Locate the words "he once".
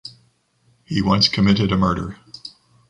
0.83-1.27